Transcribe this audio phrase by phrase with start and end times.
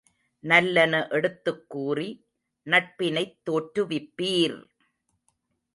[0.43, 2.09] நல்லன எடுத்துக் கூறி
[2.67, 4.59] நட்பினைத் தோற்றுவிப்பீர்!